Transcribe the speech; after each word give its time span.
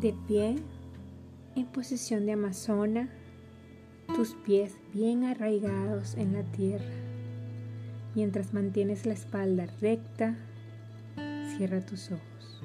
De 0.00 0.14
pie, 0.28 0.54
en 1.56 1.66
posición 1.66 2.24
de 2.24 2.30
amazona, 2.30 3.08
tus 4.14 4.34
pies 4.46 4.76
bien 4.94 5.24
arraigados 5.24 6.14
en 6.14 6.34
la 6.34 6.44
tierra. 6.44 6.84
Mientras 8.14 8.54
mantienes 8.54 9.06
la 9.06 9.14
espalda 9.14 9.66
recta, 9.80 10.36
cierra 11.56 11.80
tus 11.80 12.12
ojos. 12.12 12.62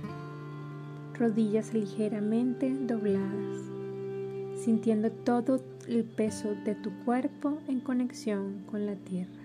Rodillas 1.17 1.73
ligeramente 1.73 2.71
dobladas, 2.71 3.61
sintiendo 4.63 5.11
todo 5.11 5.59
el 5.87 6.03
peso 6.03 6.53
de 6.65 6.75
tu 6.75 6.91
cuerpo 7.03 7.57
en 7.67 7.79
conexión 7.79 8.63
con 8.69 8.85
la 8.85 8.95
tierra. 8.95 9.42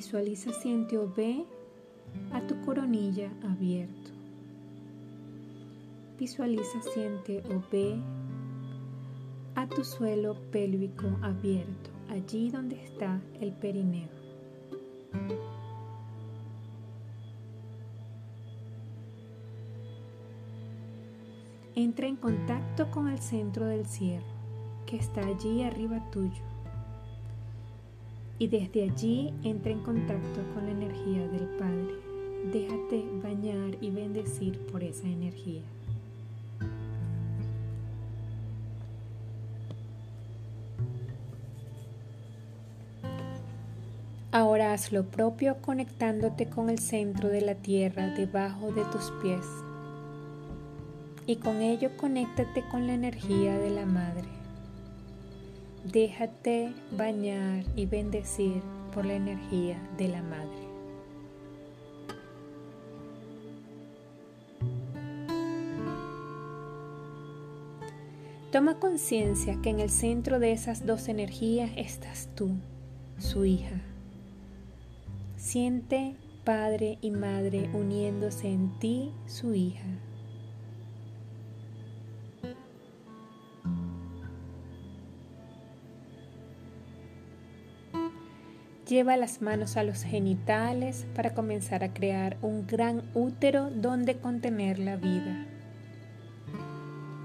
Visualiza, 0.00 0.50
siente 0.54 0.96
o 0.96 1.12
ve 1.14 1.44
a 2.32 2.40
tu 2.40 2.58
coronilla 2.62 3.30
abierto. 3.42 4.10
Visualiza, 6.18 6.80
siente 6.94 7.42
o 7.54 7.62
ve 7.70 8.00
a 9.56 9.66
tu 9.66 9.84
suelo 9.84 10.36
pélvico 10.52 11.06
abierto, 11.20 11.90
allí 12.08 12.48
donde 12.48 12.82
está 12.82 13.20
el 13.42 13.52
perineo. 13.52 14.08
Entra 21.74 22.06
en 22.06 22.16
contacto 22.16 22.90
con 22.90 23.06
el 23.06 23.18
centro 23.18 23.66
del 23.66 23.84
cielo, 23.84 24.24
que 24.86 24.96
está 24.96 25.26
allí 25.26 25.62
arriba 25.62 26.10
tuyo. 26.10 26.49
Y 28.40 28.48
desde 28.48 28.84
allí 28.84 29.34
entra 29.44 29.70
en 29.70 29.80
contacto 29.80 30.40
con 30.54 30.64
la 30.64 30.70
energía 30.70 31.28
del 31.28 31.46
Padre. 31.58 31.94
Déjate 32.50 33.04
bañar 33.22 33.76
y 33.82 33.90
bendecir 33.90 34.58
por 34.72 34.82
esa 34.82 35.06
energía. 35.06 35.60
Ahora 44.32 44.72
haz 44.72 44.90
lo 44.90 45.04
propio 45.04 45.58
conectándote 45.60 46.48
con 46.48 46.70
el 46.70 46.78
centro 46.78 47.28
de 47.28 47.42
la 47.42 47.56
tierra 47.56 48.06
debajo 48.14 48.72
de 48.72 48.84
tus 48.86 49.12
pies. 49.20 49.44
Y 51.26 51.36
con 51.36 51.60
ello 51.60 51.90
conéctate 51.98 52.64
con 52.70 52.86
la 52.86 52.94
energía 52.94 53.58
de 53.58 53.68
la 53.68 53.84
Madre. 53.84 54.39
Déjate 55.84 56.72
bañar 56.92 57.64
y 57.74 57.86
bendecir 57.86 58.62
por 58.94 59.06
la 59.06 59.14
energía 59.14 59.78
de 59.96 60.08
la 60.08 60.22
Madre. 60.22 60.70
Toma 68.52 68.80
conciencia 68.80 69.58
que 69.62 69.70
en 69.70 69.78
el 69.78 69.90
centro 69.90 70.40
de 70.40 70.50
esas 70.50 70.84
dos 70.84 71.08
energías 71.08 71.70
estás 71.76 72.28
tú, 72.34 72.50
su 73.18 73.44
hija. 73.44 73.80
Siente 75.36 76.16
padre 76.44 76.98
y 77.00 77.12
madre 77.12 77.70
uniéndose 77.72 78.48
en 78.48 78.76
ti, 78.80 79.12
su 79.26 79.54
hija. 79.54 79.86
Lleva 88.90 89.16
las 89.16 89.40
manos 89.40 89.76
a 89.76 89.84
los 89.84 90.02
genitales 90.02 91.06
para 91.14 91.32
comenzar 91.32 91.84
a 91.84 91.94
crear 91.94 92.36
un 92.42 92.66
gran 92.66 93.04
útero 93.14 93.70
donde 93.70 94.16
contener 94.16 94.80
la 94.80 94.96
vida. 94.96 95.46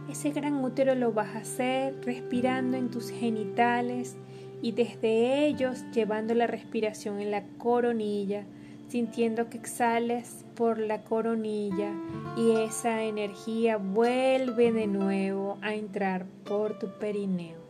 Ese 0.08 0.30
gran 0.30 0.64
útero 0.64 0.94
lo 0.94 1.12
vas 1.12 1.36
a 1.36 1.40
hacer 1.40 1.96
respirando 2.06 2.78
en 2.78 2.92
tus 2.92 3.10
genitales 3.10 4.16
y 4.62 4.74
desde 4.74 5.48
ellos 5.48 5.84
llevando 5.92 6.36
la 6.36 6.46
respiración 6.46 7.20
en 7.20 7.32
la 7.32 7.42
coronilla, 7.58 8.44
sintiendo 8.88 9.50
que 9.50 9.58
exhales 9.58 10.46
por 10.54 10.78
la 10.78 11.02
coronilla 11.02 11.90
y 12.38 12.52
esa 12.58 13.02
energía 13.02 13.78
vuelve 13.78 14.72
de 14.72 14.86
nuevo 14.86 15.58
a 15.64 15.74
entrar 15.74 16.28
por 16.44 16.78
tu 16.78 17.00
perineo. 17.00 17.65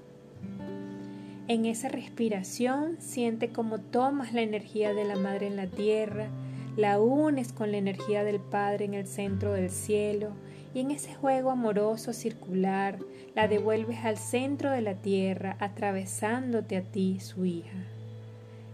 En 1.48 1.66
esa 1.66 1.90
respiración 1.90 2.96
siente 3.00 3.50
como 3.50 3.78
tomas 3.80 4.34
la 4.34 4.42
energía 4.42 4.94
de 4.94 5.06
la 5.06 5.16
Madre 5.16 5.46
en 5.46 5.56
la 5.56 5.68
tierra, 5.68 6.28
la 6.76 7.00
unes 7.00 7.54
con 7.54 7.72
la 7.72 7.78
energía 7.78 8.24
del 8.24 8.40
Padre 8.40 8.86
en 8.86 8.96
el 8.96 9.06
centro 9.06 9.54
del 9.54 9.70
cielo 9.70 10.30
y 10.74 10.80
en 10.80 10.90
ese 10.90 11.14
juego 11.14 11.52
amoroso 11.52 12.14
circular 12.14 12.98
la 13.36 13.48
devuelves 13.48 14.04
al 14.04 14.18
centro 14.18 14.72
de 14.72 14.82
la 14.82 14.96
tierra 14.96 15.56
atravesándote 15.60 16.78
a 16.78 16.82
ti, 16.82 17.20
su 17.20 17.46
hija. 17.46 17.78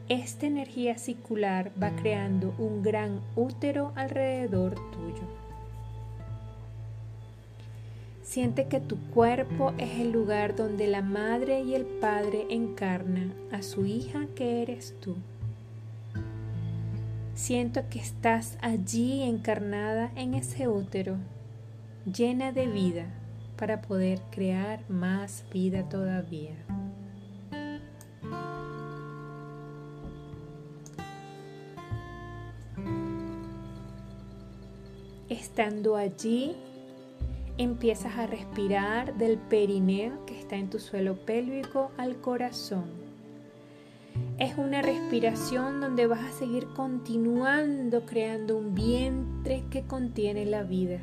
Esta 0.07 0.45
energía 0.45 0.97
circular 0.97 1.71
va 1.81 1.93
creando 1.97 2.55
un 2.57 2.83
gran 2.83 3.19
útero 3.35 3.91
alrededor 3.95 4.75
tuyo. 4.91 5.40
Siente 8.31 8.67
que 8.67 8.79
tu 8.79 8.97
cuerpo 9.09 9.73
es 9.77 9.99
el 9.99 10.13
lugar 10.13 10.55
donde 10.55 10.87
la 10.87 11.01
madre 11.01 11.63
y 11.63 11.75
el 11.75 11.83
padre 11.83 12.45
encarnan 12.49 13.33
a 13.51 13.61
su 13.61 13.85
hija 13.85 14.25
que 14.35 14.61
eres 14.61 14.95
tú. 15.01 15.17
Siento 17.33 17.81
que 17.89 17.99
estás 17.99 18.57
allí 18.61 19.21
encarnada 19.23 20.13
en 20.15 20.33
ese 20.33 20.69
útero 20.69 21.17
llena 22.05 22.53
de 22.53 22.67
vida 22.67 23.07
para 23.57 23.81
poder 23.81 24.21
crear 24.31 24.89
más 24.89 25.43
vida 25.51 25.89
todavía. 25.89 26.55
Estando 35.27 35.97
allí, 35.97 36.55
empiezas 37.61 38.17
a 38.17 38.27
respirar 38.27 39.17
del 39.17 39.37
perineo 39.37 40.25
que 40.25 40.39
está 40.39 40.55
en 40.55 40.69
tu 40.69 40.79
suelo 40.79 41.15
pélvico 41.25 41.91
al 41.97 42.17
corazón. 42.17 42.85
Es 44.37 44.57
una 44.57 44.81
respiración 44.81 45.79
donde 45.81 46.07
vas 46.07 46.23
a 46.23 46.31
seguir 46.31 46.67
continuando 46.75 48.05
creando 48.05 48.57
un 48.57 48.75
vientre 48.75 49.63
que 49.69 49.83
contiene 49.83 50.45
la 50.45 50.63
vida 50.63 51.01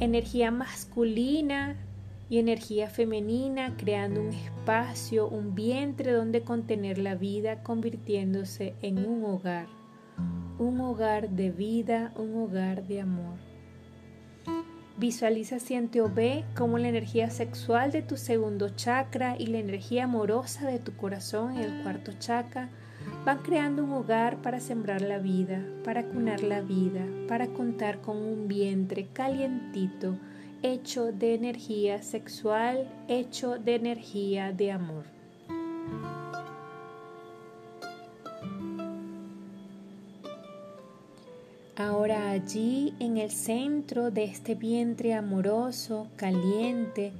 energía 0.00 0.50
masculina 0.50 1.76
y 2.30 2.38
energía 2.38 2.88
femenina, 2.88 3.76
creando 3.76 4.20
un 4.22 4.32
espacio, 4.32 5.28
un 5.28 5.54
vientre 5.54 6.12
donde 6.12 6.42
contener 6.42 6.98
la 6.98 7.14
vida, 7.14 7.62
convirtiéndose 7.62 8.74
en 8.82 9.04
un 9.04 9.24
hogar, 9.24 9.66
un 10.58 10.80
hogar 10.80 11.28
de 11.30 11.50
vida, 11.50 12.12
un 12.16 12.34
hogar 12.36 12.86
de 12.86 13.00
amor. 13.02 13.49
Visualiza, 14.96 15.58
siente 15.60 16.02
o 16.02 16.10
ve 16.12 16.44
cómo 16.54 16.76
la 16.76 16.88
energía 16.88 17.30
sexual 17.30 17.90
de 17.90 18.02
tu 18.02 18.18
segundo 18.18 18.68
chakra 18.68 19.34
y 19.38 19.46
la 19.46 19.58
energía 19.58 20.04
amorosa 20.04 20.66
de 20.66 20.78
tu 20.78 20.94
corazón 20.94 21.56
en 21.56 21.62
el 21.62 21.82
cuarto 21.82 22.12
chakra 22.18 22.68
van 23.24 23.38
creando 23.38 23.84
un 23.84 23.92
hogar 23.92 24.42
para 24.42 24.60
sembrar 24.60 25.00
la 25.00 25.18
vida, 25.18 25.64
para 25.84 26.04
cunar 26.04 26.42
la 26.42 26.60
vida, 26.60 27.06
para 27.28 27.46
contar 27.48 28.00
con 28.00 28.18
un 28.18 28.46
vientre 28.46 29.08
calientito, 29.12 30.18
hecho 30.62 31.12
de 31.12 31.34
energía 31.34 32.02
sexual, 32.02 32.86
hecho 33.08 33.58
de 33.58 33.76
energía 33.76 34.52
de 34.52 34.72
amor. 34.72 35.19
Ahora 41.76 42.30
allí 42.30 42.94
en 42.98 43.16
el 43.16 43.30
centro 43.30 44.10
de 44.10 44.24
este 44.24 44.54
vientre 44.54 45.14
amoroso, 45.14 46.08
caliente, 46.16 47.12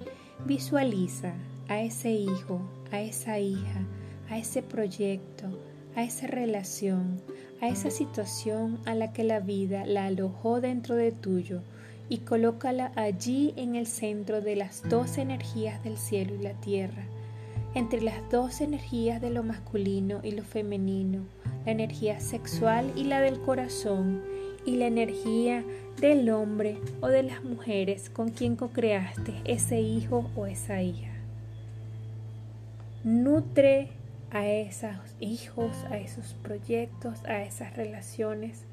visualiza 0.45 1.35
a 1.69 1.81
ese 1.81 2.11
hijo, 2.11 2.61
a 2.91 3.01
esa 3.01 3.39
hija, 3.39 3.87
a 4.29 4.39
ese 4.39 4.63
proyecto, 4.63 5.47
a 5.95 6.03
esa 6.03 6.27
relación, 6.27 7.21
a 7.61 7.69
esa 7.69 7.91
situación 7.91 8.79
a 8.87 8.95
la 8.95 9.13
que 9.13 9.25
la 9.25 9.41
vida 9.41 9.87
la 9.87 10.07
alojó 10.07 10.61
dentro 10.61 10.97
de 10.97 11.13
tuyo 11.13 11.63
y 12.09 12.19
colócala 12.19 12.93
allí 12.97 13.55
en 13.57 13.77
el 13.77 13.87
centro 13.87 14.41
de 14.41 14.57
las 14.57 14.83
dos 14.89 15.17
energías 15.17 15.83
del 15.85 15.97
cielo 15.97 16.35
y 16.35 16.43
la 16.43 16.55
tierra, 16.55 17.05
entre 17.75 18.03
las 18.03 18.29
dos 18.31 18.61
energías 18.61 19.21
de 19.21 19.31
lo 19.31 19.45
masculino 19.45 20.21
y 20.25 20.33
lo 20.33 20.43
femenino, 20.43 21.25
la 21.65 21.73
energía 21.73 22.21
sexual 22.21 22.93
y 22.97 23.05
la 23.05 23.21
del 23.21 23.41
corazón, 23.41 24.23
y 24.65 24.77
la 24.77 24.87
energía 24.87 25.65
del 26.01 26.31
hombre 26.31 26.79
o 27.01 27.09
de 27.09 27.23
las 27.23 27.43
mujeres 27.45 28.11
con 28.11 28.31
quien 28.31 28.57
co-creaste 28.57 29.35
ese 29.45 29.81
hijo 29.81 30.31
o 30.37 30.47
esa 30.47 30.83
hija. 30.83 31.11
Nutre 33.05 33.89
a 34.31 34.47
esos 34.47 34.95
hijos, 35.19 35.73
a 35.91 35.97
esos 35.99 36.35
proyectos, 36.43 37.25
a 37.25 37.43
esas 37.43 37.77
relaciones 37.77 38.65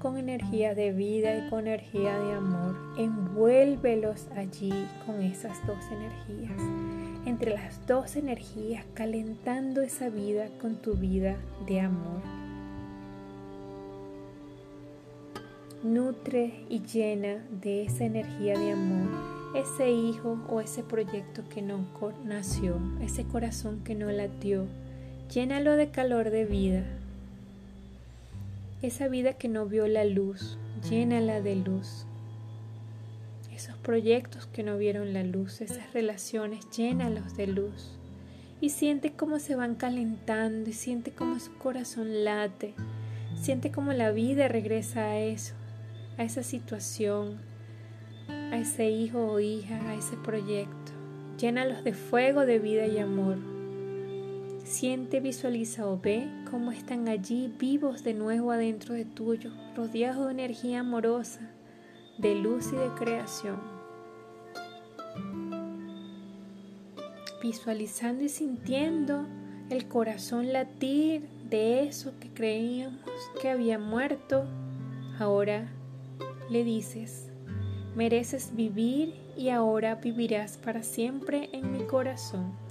con 0.00 0.16
energía 0.16 0.74
de 0.74 0.92
vida 0.92 1.36
y 1.36 1.48
con 1.48 1.60
energía 1.66 2.18
de 2.18 2.32
amor. 2.32 2.76
Envuélvelos 2.98 4.26
allí 4.34 4.72
con 5.06 5.22
esas 5.22 5.64
dos 5.66 5.78
energías. 5.92 6.60
Entre 7.26 7.52
las 7.52 7.86
dos 7.86 8.16
energías, 8.16 8.84
calentando 8.94 9.82
esa 9.82 10.08
vida 10.08 10.48
con 10.60 10.76
tu 10.76 10.94
vida 10.94 11.36
de 11.66 11.80
amor. 11.80 12.22
Nutre 15.84 16.64
y 16.68 16.80
llena 16.80 17.44
de 17.62 17.84
esa 17.84 18.04
energía 18.04 18.58
de 18.58 18.72
amor 18.72 19.40
ese 19.54 19.90
hijo 19.90 20.38
o 20.48 20.60
ese 20.60 20.82
proyecto 20.82 21.42
que 21.48 21.62
no 21.62 21.84
nació, 22.24 22.78
ese 23.00 23.24
corazón 23.24 23.82
que 23.82 23.94
no 23.94 24.10
latió. 24.10 24.66
Llénalo 25.32 25.76
de 25.76 25.90
calor 25.90 26.30
de 26.30 26.44
vida, 26.44 26.84
esa 28.82 29.08
vida 29.08 29.34
que 29.34 29.48
no 29.48 29.66
vio 29.66 29.86
la 29.86 30.04
luz, 30.04 30.58
llénala 30.88 31.40
de 31.40 31.56
luz. 31.56 32.06
Esos 33.52 33.76
proyectos 33.76 34.46
que 34.46 34.62
no 34.62 34.78
vieron 34.78 35.12
la 35.12 35.22
luz, 35.22 35.60
esas 35.60 35.92
relaciones, 35.92 36.70
llénalos 36.70 37.36
de 37.36 37.46
luz. 37.46 37.98
Y 38.58 38.70
siente 38.70 39.12
cómo 39.12 39.38
se 39.38 39.54
van 39.54 39.74
calentando 39.74 40.70
y 40.70 40.72
siente 40.72 41.10
cómo 41.10 41.38
su 41.40 41.52
corazón 41.58 42.24
late. 42.24 42.74
Siente 43.34 43.70
cómo 43.70 43.92
la 43.92 44.12
vida 44.12 44.48
regresa 44.48 45.02
a 45.02 45.18
eso, 45.18 45.54
a 46.16 46.24
esa 46.24 46.42
situación, 46.42 47.40
a 48.28 48.58
ese 48.58 48.90
hijo 48.90 49.26
o 49.26 49.40
hija, 49.40 49.76
a 49.90 49.94
ese 49.94 50.16
proyecto. 50.16 50.92
Llénalos 51.38 51.84
de 51.84 51.92
fuego, 51.92 52.46
de 52.46 52.58
vida 52.58 52.86
y 52.86 52.98
amor. 52.98 53.49
Siente, 54.70 55.18
visualiza 55.18 55.84
o 55.88 55.98
ve 55.98 56.28
cómo 56.48 56.70
están 56.70 57.08
allí 57.08 57.52
vivos 57.58 58.04
de 58.04 58.14
nuevo 58.14 58.52
adentro 58.52 58.94
de 58.94 59.04
tuyo, 59.04 59.50
rodeados 59.74 60.26
de 60.26 60.30
energía 60.30 60.78
amorosa, 60.78 61.40
de 62.18 62.36
luz 62.36 62.68
y 62.72 62.76
de 62.76 62.88
creación. 62.96 63.58
Visualizando 67.42 68.22
y 68.22 68.28
sintiendo 68.28 69.26
el 69.70 69.88
corazón 69.88 70.52
latir 70.52 71.28
de 71.50 71.82
eso 71.82 72.12
que 72.20 72.28
creíamos 72.28 73.10
que 73.42 73.50
había 73.50 73.80
muerto, 73.80 74.44
ahora 75.18 75.68
le 76.48 76.62
dices, 76.62 77.28
mereces 77.96 78.54
vivir 78.54 79.16
y 79.36 79.48
ahora 79.48 79.96
vivirás 79.96 80.58
para 80.58 80.84
siempre 80.84 81.50
en 81.52 81.72
mi 81.72 81.80
corazón. 81.86 82.69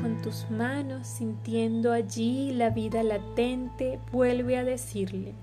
Con 0.00 0.22
tus 0.22 0.50
manos, 0.50 1.06
sintiendo 1.06 1.92
allí 1.92 2.52
la 2.52 2.70
vida 2.70 3.02
latente, 3.02 3.98
vuelve 4.12 4.56
a 4.56 4.64
decirle, 4.64 5.34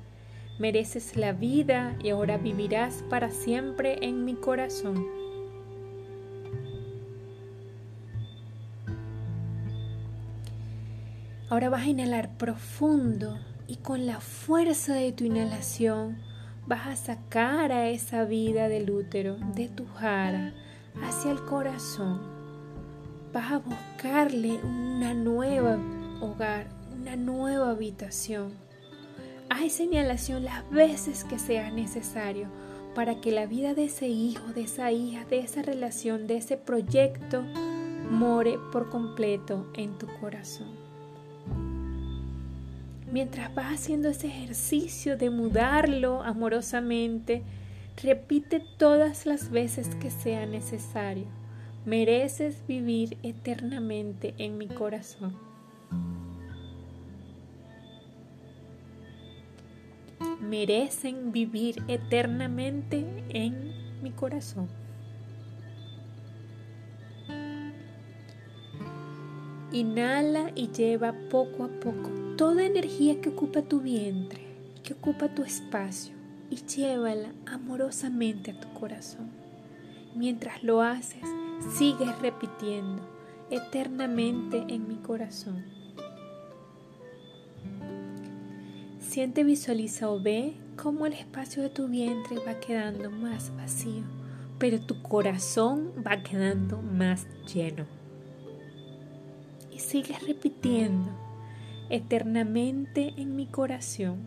mereces 0.60 1.16
la 1.16 1.34
vida 1.34 1.96
y 2.04 2.10
ahora 2.10 2.38
vivirás 2.38 3.04
para 3.10 3.30
siempre 3.30 4.00
en 4.02 4.26
mi 4.26 4.36
corazón. 4.36 5.06
Ahora 11.50 11.70
vas 11.70 11.84
a 11.84 11.90
inhalar 11.90 12.38
profundo 12.38 13.38
y 13.68 13.78
con 13.78 14.06
la 14.06 14.20
fuerza 14.20 14.96
de 14.96 15.12
tu 15.12 15.24
inhalación 15.24 16.18
vas 16.66 16.88
a 16.88 16.96
sacar 16.96 17.72
a 17.72 17.90
esa 17.90 18.26
vida 18.26 18.68
del 18.68 18.90
útero, 18.90 19.38
de 19.56 19.70
tu 19.70 19.86
jara, 19.86 20.54
hacia 21.02 21.32
el 21.32 21.42
corazón 21.46 22.37
vas 23.38 23.52
a 23.52 23.60
buscarle 23.60 24.60
una 24.64 25.14
nueva 25.14 25.78
hogar, 26.22 26.66
una 27.00 27.16
nueva 27.16 27.70
habitación. 27.70 28.52
Haz 29.48 29.74
señalación 29.74 30.44
las 30.44 30.68
veces 30.72 31.24
que 31.24 31.38
sea 31.38 31.70
necesario 31.70 32.48
para 32.96 33.22
que 33.22 33.32
la 33.32 33.46
vida 33.46 33.76
de 33.76 33.86
ese 33.86 34.08
hijo, 34.08 34.54
de 34.54 34.62
esa 34.62 34.92
hija, 34.92 35.24
de 35.26 35.38
esa 35.38 35.62
relación, 35.62 36.26
de 36.26 36.38
ese 36.38 36.58
proyecto, 36.58 37.44
more 38.10 38.58
por 38.72 38.90
completo 38.90 39.68
en 39.76 40.00
tu 40.00 40.08
corazón. 40.20 40.72
Mientras 43.12 43.54
vas 43.54 43.72
haciendo 43.72 44.10
ese 44.10 44.30
ejercicio 44.30 45.16
de 45.16 45.30
mudarlo 45.30 46.24
amorosamente, 46.24 47.44
repite 48.02 48.64
todas 48.80 49.28
las 49.28 49.52
veces 49.52 49.94
que 49.94 50.10
sea 50.10 50.48
necesario 50.48 51.37
mereces 51.88 52.68
vivir 52.68 53.18
eternamente 53.24 54.36
en 54.40 54.58
mi 54.58 54.68
corazón. 54.68 55.34
Merecen 60.42 61.32
vivir 61.32 61.82
eternamente 61.88 63.06
en 63.30 63.72
mi 64.04 64.12
corazón. 64.12 64.68
Inhala 69.72 70.52
y 70.56 70.68
lleva 70.68 71.14
poco 71.30 71.64
a 71.64 71.70
poco 71.70 72.10
toda 72.36 72.66
energía 72.66 73.22
que 73.22 73.30
ocupa 73.30 73.62
tu 73.62 73.80
vientre, 73.80 74.42
que 74.84 74.92
ocupa 74.92 75.30
tu 75.30 75.44
espacio, 75.44 76.14
y 76.50 76.58
llévala 76.58 77.32
amorosamente 77.46 78.52
a 78.52 78.60
tu 78.60 78.74
corazón. 78.78 79.30
Mientras 80.16 80.64
lo 80.64 80.82
haces, 80.82 81.24
sigues 81.60 82.20
repitiendo 82.20 83.02
eternamente 83.50 84.66
en 84.68 84.88
mi 84.88 84.96
corazón. 84.96 85.66
Siente, 89.00 89.44
visualiza 89.44 90.10
o 90.10 90.20
ve 90.20 90.56
cómo 90.76 91.06
el 91.06 91.14
espacio 91.14 91.64
de 91.64 91.70
tu 91.70 91.88
vientre 91.88 92.38
va 92.46 92.60
quedando 92.60 93.10
más 93.10 93.56
vacío, 93.56 94.04
pero 94.60 94.80
tu 94.82 95.02
corazón 95.02 95.92
va 96.06 96.22
quedando 96.24 96.82
más 96.82 97.26
lleno. 97.52 97.86
Y 99.72 99.80
sigues 99.80 100.26
repitiendo 100.28 101.10
eternamente 101.90 103.14
en 103.18 103.36
mi 103.36 103.48
corazón. 103.48 104.18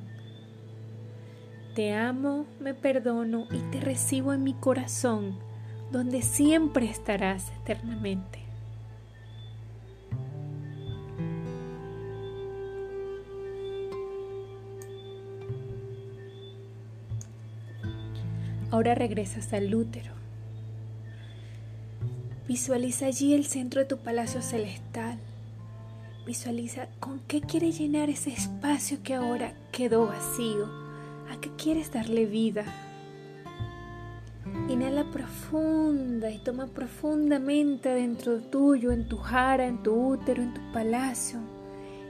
Te 1.75 1.95
amo, 1.95 2.47
me 2.59 2.75
perdono 2.75 3.47
y 3.51 3.59
te 3.71 3.81
recibo 3.81 4.33
en 4.33 4.43
mi 4.43 4.55
corazón 4.55 5.50
donde 5.91 6.23
siempre 6.23 6.87
estarás 6.89 7.51
eternamente. 7.63 8.39
Ahora 18.71 18.95
regresas 18.95 19.53
al 19.53 19.75
útero. 19.75 20.13
Visualiza 22.47 23.07
allí 23.07 23.35
el 23.35 23.45
centro 23.47 23.81
de 23.81 23.87
tu 23.87 23.99
palacio 23.99 24.43
celestial. 24.43 25.19
Visualiza 26.25 26.87
con 27.01 27.19
qué 27.27 27.41
quieres 27.41 27.79
llenar 27.79 28.11
ese 28.11 28.31
espacio 28.31 29.03
que 29.03 29.15
ahora 29.15 29.55
quedó 29.73 30.07
vacío. 30.07 30.67
¿A 31.31 31.41
qué 31.41 31.51
quieres 31.57 31.93
darle 31.93 32.27
vida? 32.27 32.65
Inhala 34.69 35.11
profunda 35.11 36.31
y 36.31 36.39
toma 36.39 36.67
profundamente 36.67 37.89
dentro 37.89 38.39
tuyo, 38.41 38.93
en 38.93 39.09
tu 39.09 39.17
jara, 39.17 39.67
en 39.67 39.83
tu 39.83 39.93
útero, 39.93 40.43
en 40.43 40.55
tu 40.55 40.61
palacio, 40.73 41.41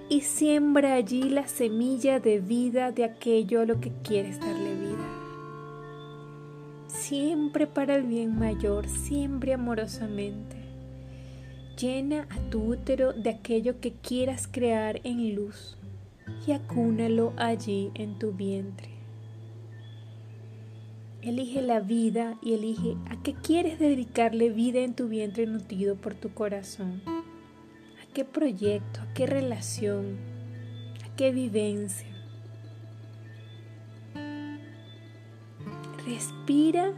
y 0.08 0.20
siembra 0.22 0.94
allí 0.94 1.30
la 1.30 1.46
semilla 1.46 2.20
de 2.20 2.40
vida 2.40 2.92
de 2.92 3.04
aquello 3.04 3.60
a 3.60 3.64
lo 3.64 3.80
que 3.80 3.92
quieres 4.02 4.38
darle 4.40 4.74
vida. 4.74 5.08
Siempre 6.88 7.66
para 7.66 7.94
el 7.94 8.02
bien 8.02 8.38
mayor, 8.38 8.88
siempre 8.88 9.54
amorosamente. 9.54 10.56
Llena 11.78 12.26
a 12.28 12.50
tu 12.50 12.72
útero 12.72 13.14
de 13.14 13.30
aquello 13.30 13.80
que 13.80 13.92
quieras 13.92 14.46
crear 14.46 15.00
en 15.04 15.34
luz 15.34 15.78
y 16.46 16.52
acúnalo 16.52 17.32
allí 17.36 17.90
en 17.94 18.18
tu 18.18 18.32
vientre. 18.32 18.99
Elige 21.22 21.60
la 21.60 21.80
vida 21.80 22.38
y 22.40 22.54
elige 22.54 22.96
a 23.10 23.22
qué 23.22 23.34
quieres 23.34 23.78
dedicarle 23.78 24.48
vida 24.48 24.80
en 24.80 24.94
tu 24.94 25.06
vientre 25.06 25.46
nutrido 25.46 25.96
por 25.96 26.14
tu 26.14 26.32
corazón. 26.32 27.02
¿A 27.06 28.12
qué 28.14 28.24
proyecto? 28.24 29.02
¿A 29.02 29.12
qué 29.12 29.26
relación? 29.26 30.16
¿A 31.04 31.14
qué 31.16 31.30
vivencia? 31.30 32.08
Respira 36.06 36.94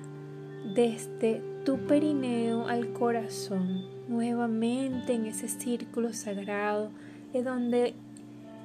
desde 0.73 1.43
tu 1.65 1.79
perineo 1.89 2.69
al 2.69 2.93
corazón, 2.93 3.87
nuevamente 4.07 5.15
en 5.15 5.27
ese 5.27 5.49
círculo 5.49 6.13
sagrado, 6.13 6.93
de 7.33 7.43
donde 7.43 7.95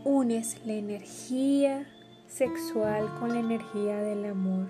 unes 0.06 0.62
la 0.68 0.74
energía 0.74 1.88
sexual 2.28 3.12
con 3.20 3.30
la 3.30 3.40
energía 3.40 3.98
del 3.98 4.26
amor 4.26 4.68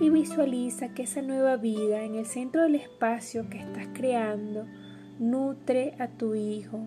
y 0.00 0.10
visualiza 0.10 0.94
que 0.94 1.02
esa 1.02 1.22
nueva 1.22 1.56
vida 1.56 2.04
en 2.04 2.14
el 2.14 2.26
centro 2.26 2.62
del 2.62 2.76
espacio 2.76 3.48
que 3.48 3.58
estás 3.58 3.86
creando 3.92 4.66
nutre 5.18 5.94
a 5.98 6.08
tu 6.08 6.34
hijo, 6.34 6.86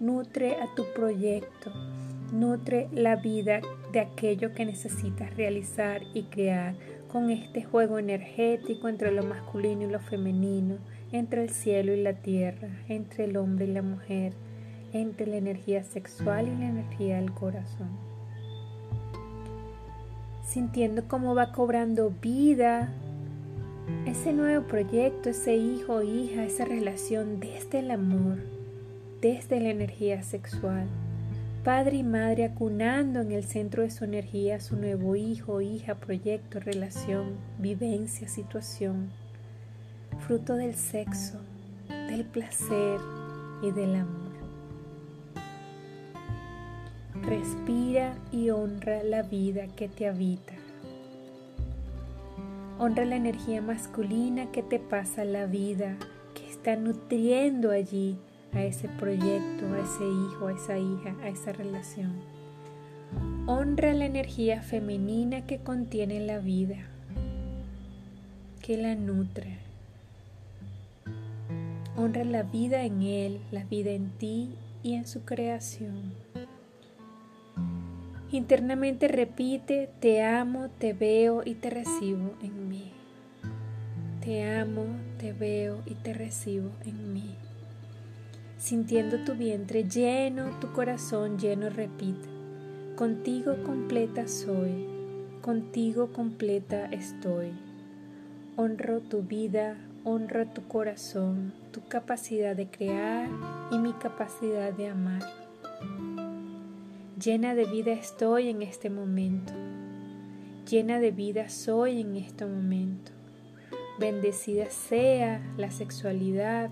nutre 0.00 0.56
a 0.56 0.74
tu 0.74 0.84
proyecto, 0.94 1.70
nutre 2.32 2.88
la 2.92 3.16
vida 3.16 3.60
de 3.92 4.00
aquello 4.00 4.52
que 4.52 4.64
necesitas 4.64 5.36
realizar 5.36 6.02
y 6.14 6.24
crear 6.24 6.74
con 7.08 7.30
este 7.30 7.62
juego 7.62 7.98
energético 7.98 8.88
entre 8.88 9.12
lo 9.12 9.22
masculino 9.22 9.82
y 9.82 9.90
lo 9.90 10.00
femenino, 10.00 10.78
entre 11.12 11.42
el 11.42 11.50
cielo 11.50 11.94
y 11.94 12.02
la 12.02 12.14
tierra, 12.14 12.68
entre 12.88 13.24
el 13.24 13.36
hombre 13.36 13.66
y 13.66 13.72
la 13.72 13.82
mujer, 13.82 14.32
entre 14.92 15.26
la 15.26 15.36
energía 15.36 15.84
sexual 15.84 16.48
y 16.48 16.56
la 16.58 16.68
energía 16.68 17.16
del 17.16 17.32
corazón. 17.32 18.15
Sintiendo 20.56 21.06
cómo 21.06 21.34
va 21.34 21.52
cobrando 21.52 22.14
vida 22.22 22.88
ese 24.06 24.32
nuevo 24.32 24.66
proyecto, 24.66 25.28
ese 25.28 25.54
hijo 25.54 26.02
hija, 26.02 26.44
esa 26.44 26.64
relación 26.64 27.40
desde 27.40 27.80
el 27.80 27.90
amor, 27.90 28.38
desde 29.20 29.60
la 29.60 29.68
energía 29.68 30.22
sexual. 30.22 30.86
Padre 31.62 31.98
y 31.98 32.02
madre 32.02 32.46
acunando 32.46 33.20
en 33.20 33.32
el 33.32 33.44
centro 33.44 33.82
de 33.82 33.90
su 33.90 34.04
energía 34.04 34.58
su 34.58 34.76
nuevo 34.76 35.14
hijo, 35.14 35.60
hija, 35.60 35.96
proyecto, 35.96 36.58
relación, 36.58 37.34
vivencia, 37.58 38.26
situación, 38.26 39.10
fruto 40.26 40.54
del 40.54 40.74
sexo, 40.74 41.38
del 42.08 42.24
placer 42.24 42.98
y 43.62 43.72
del 43.72 43.96
amor. 43.96 44.25
Respira 47.26 48.16
y 48.30 48.50
honra 48.50 49.02
la 49.02 49.22
vida 49.22 49.66
que 49.66 49.88
te 49.88 50.06
habita. 50.06 50.52
Honra 52.78 53.04
la 53.04 53.16
energía 53.16 53.60
masculina 53.60 54.52
que 54.52 54.62
te 54.62 54.78
pasa 54.78 55.24
la 55.24 55.46
vida, 55.46 55.96
que 56.34 56.48
está 56.48 56.76
nutriendo 56.76 57.72
allí 57.72 58.16
a 58.52 58.62
ese 58.62 58.88
proyecto, 58.88 59.66
a 59.74 59.80
ese 59.80 60.04
hijo, 60.08 60.46
a 60.46 60.52
esa 60.52 60.78
hija, 60.78 61.16
a 61.20 61.28
esa 61.28 61.52
relación. 61.52 62.12
Honra 63.48 63.92
la 63.92 64.06
energía 64.06 64.62
femenina 64.62 65.46
que 65.46 65.58
contiene 65.58 66.20
la 66.20 66.38
vida, 66.38 66.76
que 68.62 68.76
la 68.76 68.94
nutre. 68.94 69.58
Honra 71.96 72.22
la 72.22 72.44
vida 72.44 72.84
en 72.84 73.02
él, 73.02 73.40
la 73.50 73.64
vida 73.64 73.90
en 73.90 74.10
ti 74.10 74.50
y 74.84 74.94
en 74.94 75.08
su 75.08 75.24
creación. 75.24 76.25
Internamente 78.36 79.08
repite, 79.08 79.90
te 80.00 80.22
amo, 80.22 80.68
te 80.78 80.92
veo 80.92 81.42
y 81.44 81.54
te 81.54 81.70
recibo 81.70 82.34
en 82.42 82.68
mí. 82.68 82.92
Te 84.24 84.44
amo, 84.44 84.84
te 85.18 85.32
veo 85.32 85.82
y 85.86 85.94
te 85.94 86.12
recibo 86.12 86.70
en 86.84 87.12
mí 87.12 87.36
sintiendo 88.58 89.18
tu 89.18 89.34
vientre 89.34 89.84
lleno, 89.84 90.58
tu 90.60 90.72
corazón 90.72 91.38
lleno, 91.38 91.68
repite, 91.70 92.28
contigo 92.96 93.62
completa 93.64 94.26
soy, 94.26 94.86
contigo 95.42 96.12
completa 96.12 96.86
estoy. 96.86 97.52
Honro 98.56 99.00
tu 99.00 99.22
vida, 99.22 99.76
honro 100.04 100.46
tu 100.46 100.66
corazón, 100.66 101.52
tu 101.72 101.86
capacidad 101.86 102.56
de 102.56 102.68
crear 102.68 103.28
y 103.70 103.78
mi 103.78 103.92
capacidad 103.92 104.72
de 104.72 104.88
amar. 104.88 105.22
Llena 107.22 107.54
de 107.54 107.64
vida 107.64 107.92
estoy 107.92 108.50
en 108.50 108.60
este 108.60 108.90
momento. 108.90 109.54
Llena 110.68 111.00
de 111.00 111.12
vida 111.12 111.48
soy 111.48 112.02
en 112.02 112.14
este 112.16 112.44
momento. 112.44 113.10
Bendecida 113.98 114.68
sea 114.68 115.40
la 115.56 115.70
sexualidad, 115.70 116.70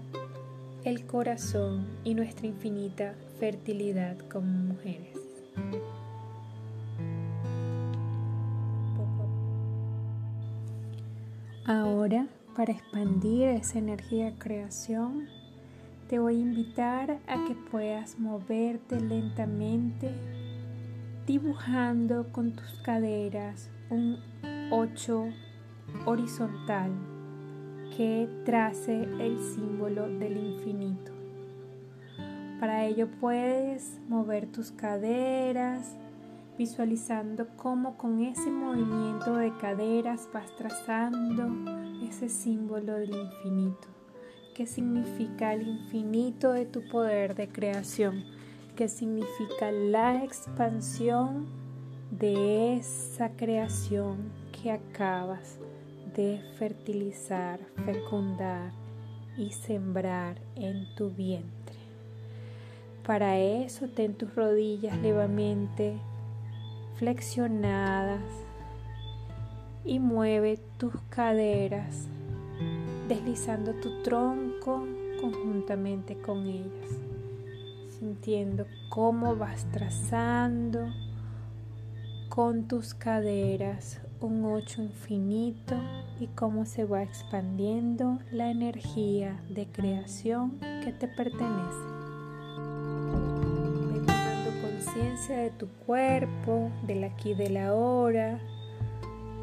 el 0.84 1.06
corazón 1.06 1.86
y 2.04 2.12
nuestra 2.12 2.46
infinita 2.46 3.14
fertilidad 3.40 4.18
como 4.28 4.46
mujeres. 4.46 5.18
Ahora, 11.64 12.28
para 12.54 12.74
expandir 12.74 13.48
esa 13.48 13.78
energía 13.78 14.34
creación, 14.38 15.26
te 16.14 16.20
voy 16.20 16.36
a 16.36 16.42
invitar 16.42 17.18
a 17.26 17.44
que 17.44 17.56
puedas 17.56 18.20
moverte 18.20 19.00
lentamente 19.00 20.14
dibujando 21.26 22.30
con 22.30 22.52
tus 22.54 22.72
caderas 22.84 23.68
un 23.90 24.20
8 24.70 25.24
horizontal 26.06 26.92
que 27.96 28.28
trace 28.44 29.02
el 29.02 29.40
símbolo 29.40 30.08
del 30.08 30.36
infinito. 30.36 31.10
Para 32.60 32.84
ello 32.84 33.08
puedes 33.20 34.00
mover 34.08 34.46
tus 34.52 34.70
caderas, 34.70 35.96
visualizando 36.56 37.48
cómo 37.56 37.98
con 37.98 38.22
ese 38.22 38.52
movimiento 38.52 39.34
de 39.34 39.52
caderas 39.56 40.28
vas 40.32 40.54
trazando 40.54 41.50
ese 42.08 42.28
símbolo 42.28 42.92
del 42.92 43.16
infinito. 43.16 44.03
¿Qué 44.54 44.66
significa 44.66 45.52
el 45.52 45.66
infinito 45.66 46.52
de 46.52 46.64
tu 46.64 46.88
poder 46.88 47.34
de 47.34 47.48
creación? 47.48 48.24
¿Qué 48.76 48.88
significa 48.88 49.72
la 49.72 50.22
expansión 50.22 51.46
de 52.10 52.76
esa 52.76 53.30
creación 53.30 54.30
que 54.52 54.70
acabas 54.70 55.58
de 56.16 56.40
fertilizar, 56.58 57.58
fecundar 57.84 58.70
y 59.36 59.50
sembrar 59.50 60.40
en 60.54 60.86
tu 60.94 61.10
vientre. 61.10 61.74
Para 63.04 63.38
eso 63.38 63.88
ten 63.88 64.14
tus 64.14 64.34
rodillas 64.34 64.96
levemente 64.98 65.98
flexionadas 66.96 68.22
y 69.84 69.98
mueve 69.98 70.60
tus 70.78 70.94
caderas 71.10 72.06
deslizando 73.08 73.74
tu 73.74 74.02
tronco 74.02 74.43
conjuntamente 74.64 76.16
con 76.16 76.46
ellas, 76.46 76.98
sintiendo 77.98 78.66
cómo 78.88 79.36
vas 79.36 79.66
trazando 79.72 80.88
con 82.28 82.66
tus 82.66 82.94
caderas 82.94 84.00
un 84.20 84.44
ocho 84.44 84.82
infinito 84.82 85.76
y 86.18 86.28
cómo 86.28 86.64
se 86.64 86.84
va 86.84 87.02
expandiendo 87.02 88.18
la 88.32 88.50
energía 88.50 89.40
de 89.50 89.66
creación 89.66 90.58
que 90.82 90.92
te 90.92 91.08
pertenece. 91.08 91.84
Ve 93.92 94.00
tomando 94.06 94.50
conciencia 94.62 95.36
de 95.38 95.50
tu 95.50 95.68
cuerpo, 95.86 96.70
del 96.86 97.04
aquí 97.04 97.30
y 97.30 97.34
del 97.34 97.58
ahora. 97.58 98.40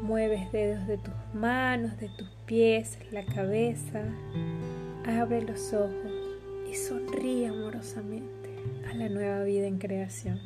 Mueves 0.02 0.50
dedos 0.50 0.86
de 0.88 0.98
tus 0.98 1.14
manos, 1.32 1.96
de 1.98 2.08
tus 2.08 2.28
pies, 2.44 2.98
la 3.12 3.24
cabeza. 3.24 4.02
Abre 5.06 5.42
los 5.42 5.72
ojos 5.72 6.12
y 6.70 6.76
sonríe 6.76 7.48
amorosamente 7.48 8.50
a 8.88 8.94
la 8.94 9.08
nueva 9.08 9.42
vida 9.42 9.66
en 9.66 9.78
creación. 9.78 10.38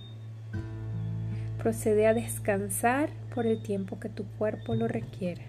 Procede 1.59 2.07
a 2.07 2.15
descansar 2.15 3.11
por 3.35 3.45
el 3.45 3.63
tiempo 3.63 4.01
que 4.01 4.09
tu 4.09 4.25
cuerpo 4.39 4.75
lo 4.75 4.89
requiera. 4.89 5.43